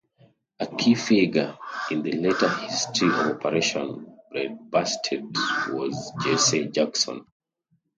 A 0.59 0.65
key 0.65 0.95
figure 0.95 1.59
in 1.91 2.01
the 2.01 2.13
later 2.13 2.49
history 2.49 3.09
of 3.09 3.13
Operation 3.37 4.17
Breadbasket 4.31 5.21
was 5.69 6.11
Jesse 6.23 6.69
Jackson. 6.69 7.23